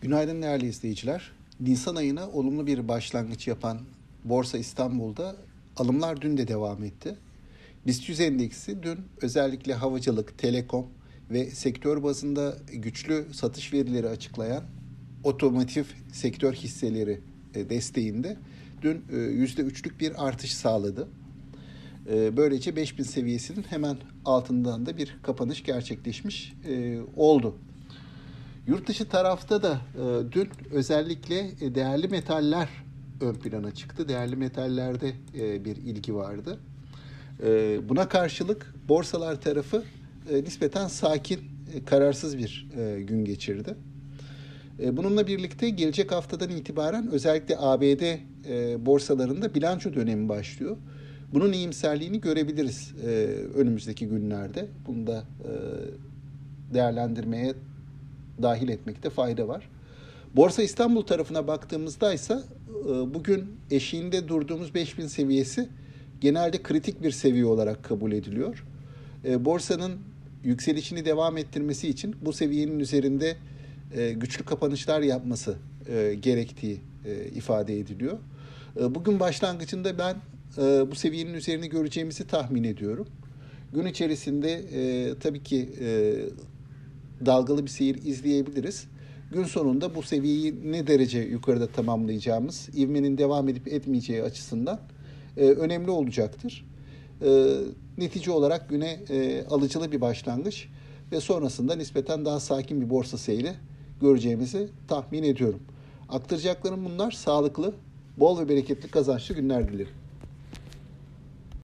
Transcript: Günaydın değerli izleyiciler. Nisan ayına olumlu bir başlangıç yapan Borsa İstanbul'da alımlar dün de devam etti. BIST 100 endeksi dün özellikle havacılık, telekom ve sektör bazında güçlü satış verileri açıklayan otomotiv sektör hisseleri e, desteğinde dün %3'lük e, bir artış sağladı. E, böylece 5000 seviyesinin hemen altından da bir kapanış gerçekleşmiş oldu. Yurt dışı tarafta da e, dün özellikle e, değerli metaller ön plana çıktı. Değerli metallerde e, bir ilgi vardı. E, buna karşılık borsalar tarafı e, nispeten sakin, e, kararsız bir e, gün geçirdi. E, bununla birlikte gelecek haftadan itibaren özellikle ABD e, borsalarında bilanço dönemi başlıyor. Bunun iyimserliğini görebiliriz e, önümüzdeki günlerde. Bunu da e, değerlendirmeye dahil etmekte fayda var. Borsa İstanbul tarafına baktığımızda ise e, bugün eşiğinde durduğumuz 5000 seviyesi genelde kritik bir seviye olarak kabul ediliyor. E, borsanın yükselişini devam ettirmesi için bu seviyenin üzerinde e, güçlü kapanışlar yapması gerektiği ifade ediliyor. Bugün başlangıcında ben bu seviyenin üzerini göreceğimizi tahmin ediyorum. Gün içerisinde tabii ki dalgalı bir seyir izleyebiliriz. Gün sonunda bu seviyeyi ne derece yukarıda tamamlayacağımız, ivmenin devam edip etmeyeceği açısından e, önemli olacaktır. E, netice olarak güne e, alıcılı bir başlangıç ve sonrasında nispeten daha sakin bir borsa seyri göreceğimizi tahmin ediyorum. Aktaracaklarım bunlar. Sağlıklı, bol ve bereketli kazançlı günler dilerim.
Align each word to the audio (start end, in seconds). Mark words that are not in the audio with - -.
Günaydın 0.00 0.42
değerli 0.42 0.66
izleyiciler. 0.66 1.32
Nisan 1.60 1.96
ayına 1.96 2.28
olumlu 2.28 2.66
bir 2.66 2.88
başlangıç 2.88 3.48
yapan 3.48 3.80
Borsa 4.24 4.58
İstanbul'da 4.58 5.36
alımlar 5.76 6.20
dün 6.20 6.36
de 6.36 6.48
devam 6.48 6.84
etti. 6.84 7.16
BIST 7.86 8.08
100 8.08 8.20
endeksi 8.20 8.82
dün 8.82 8.98
özellikle 9.22 9.74
havacılık, 9.74 10.38
telekom 10.38 10.86
ve 11.30 11.50
sektör 11.50 12.02
bazında 12.02 12.56
güçlü 12.72 13.26
satış 13.32 13.72
verileri 13.72 14.08
açıklayan 14.08 14.64
otomotiv 15.24 15.84
sektör 16.12 16.52
hisseleri 16.52 17.20
e, 17.54 17.70
desteğinde 17.70 18.36
dün 18.82 19.02
%3'lük 19.10 19.96
e, 19.96 20.00
bir 20.00 20.26
artış 20.26 20.54
sağladı. 20.54 21.08
E, 22.10 22.36
böylece 22.36 22.76
5000 22.76 23.04
seviyesinin 23.04 23.62
hemen 23.62 23.96
altından 24.24 24.86
da 24.86 24.96
bir 24.96 25.16
kapanış 25.22 25.62
gerçekleşmiş 25.62 26.54
oldu. 27.16 27.56
Yurt 28.66 28.88
dışı 28.88 29.08
tarafta 29.08 29.62
da 29.62 29.80
e, 29.94 30.32
dün 30.32 30.48
özellikle 30.72 31.38
e, 31.60 31.74
değerli 31.74 32.08
metaller 32.08 32.68
ön 33.20 33.34
plana 33.34 33.74
çıktı. 33.74 34.08
Değerli 34.08 34.36
metallerde 34.36 35.12
e, 35.38 35.64
bir 35.64 35.76
ilgi 35.76 36.14
vardı. 36.14 36.58
E, 37.42 37.78
buna 37.88 38.08
karşılık 38.08 38.74
borsalar 38.88 39.40
tarafı 39.40 39.84
e, 40.30 40.44
nispeten 40.44 40.88
sakin, 40.88 41.40
e, 41.74 41.84
kararsız 41.84 42.38
bir 42.38 42.68
e, 42.76 43.02
gün 43.02 43.24
geçirdi. 43.24 43.74
E, 44.82 44.96
bununla 44.96 45.26
birlikte 45.26 45.70
gelecek 45.70 46.12
haftadan 46.12 46.50
itibaren 46.50 47.10
özellikle 47.10 47.56
ABD 47.58 48.02
e, 48.02 48.86
borsalarında 48.86 49.54
bilanço 49.54 49.94
dönemi 49.94 50.28
başlıyor. 50.28 50.76
Bunun 51.34 51.52
iyimserliğini 51.52 52.20
görebiliriz 52.20 52.94
e, 53.04 53.08
önümüzdeki 53.54 54.06
günlerde. 54.06 54.66
Bunu 54.86 55.06
da 55.06 55.24
e, 55.44 55.52
değerlendirmeye 56.74 57.54
dahil 58.42 58.68
etmekte 58.68 59.10
fayda 59.10 59.48
var. 59.48 59.68
Borsa 60.36 60.62
İstanbul 60.62 61.02
tarafına 61.02 61.46
baktığımızda 61.46 62.14
ise 62.14 62.34
e, 62.34 63.14
bugün 63.14 63.44
eşiğinde 63.70 64.28
durduğumuz 64.28 64.74
5000 64.74 65.06
seviyesi 65.06 65.68
genelde 66.20 66.62
kritik 66.62 67.02
bir 67.02 67.10
seviye 67.10 67.44
olarak 67.44 67.84
kabul 67.84 68.12
ediliyor. 68.12 68.64
E, 69.24 69.44
borsanın 69.44 69.98
yükselişini 70.44 71.04
devam 71.04 71.36
ettirmesi 71.36 71.88
için 71.88 72.16
bu 72.22 72.32
seviyenin 72.32 72.78
üzerinde 72.78 73.36
e, 73.94 74.12
güçlü 74.12 74.44
kapanışlar 74.44 75.00
yapması 75.00 75.56
gerektiği 76.20 76.80
ifade 77.34 77.78
ediliyor. 77.78 78.18
Bugün 78.80 79.20
başlangıcında 79.20 79.98
ben 79.98 80.16
bu 80.90 80.94
seviyenin 80.94 81.34
üzerini 81.34 81.68
göreceğimizi 81.68 82.26
tahmin 82.26 82.64
ediyorum. 82.64 83.06
Gün 83.72 83.86
içerisinde 83.86 84.64
tabii 85.20 85.42
ki 85.42 85.68
dalgalı 87.26 87.62
bir 87.62 87.70
seyir 87.70 88.02
izleyebiliriz. 88.04 88.86
Gün 89.32 89.44
sonunda 89.44 89.94
bu 89.94 90.02
seviyeyi 90.02 90.72
ne 90.72 90.86
derece 90.86 91.18
yukarıda 91.18 91.66
tamamlayacağımız, 91.66 92.68
ivmenin 92.76 93.18
devam 93.18 93.48
edip 93.48 93.68
etmeyeceği 93.68 94.22
açısından 94.22 94.80
e, 95.36 95.44
önemli 95.44 95.90
olacaktır. 95.90 96.66
E, 97.22 97.56
netice 97.98 98.30
olarak 98.30 98.68
güne 98.68 98.98
e, 99.10 99.44
alıcılı 99.50 99.92
bir 99.92 100.00
başlangıç 100.00 100.68
ve 101.12 101.20
sonrasında 101.20 101.76
nispeten 101.76 102.24
daha 102.24 102.40
sakin 102.40 102.80
bir 102.80 102.90
borsa 102.90 103.18
seyri 103.18 103.52
göreceğimizi 104.00 104.68
tahmin 104.88 105.22
ediyorum. 105.22 105.60
Aktaracaklarım 106.08 106.84
bunlar. 106.84 107.10
Sağlıklı, 107.10 107.74
bol 108.16 108.40
ve 108.40 108.48
bereketli 108.48 108.88
kazançlı 108.88 109.34
günler 109.34 109.72
dilerim. 109.72 110.05